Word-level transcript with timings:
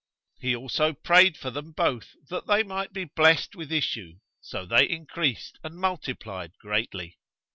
He 0.39 0.55
also 0.55 0.93
prayed 0.93 1.37
for 1.37 1.51
them 1.51 1.73
both 1.73 2.15
that 2.31 2.47
they 2.47 2.63
might 2.63 2.91
be 2.91 3.03
blest 3.03 3.55
with 3.55 3.71
issue 3.71 4.13
so 4.39 4.65
they 4.65 4.89
increased 4.89 5.59
and 5.63 5.75
multiplied 5.77 6.53
greatly. 6.59 7.19